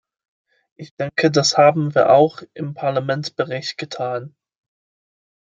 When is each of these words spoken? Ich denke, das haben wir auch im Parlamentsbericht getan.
Ich 0.77 0.95
denke, 0.95 1.29
das 1.29 1.57
haben 1.59 1.93
wir 1.93 2.09
auch 2.09 2.41
im 2.55 2.73
Parlamentsbericht 2.73 3.77
getan. 3.77 4.35